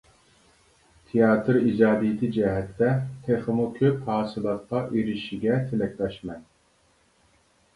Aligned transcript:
تىياتىر 1.09 1.59
ئىجادىيىتى 1.59 2.29
جەھەتتە 2.37 2.89
تېخىمۇ 3.27 3.67
كۆپ 3.77 4.01
ھاسىلاتقا 4.09 4.83
ئېرىشىشىگە 4.87 5.59
تىلەكداشمەن! 5.69 6.41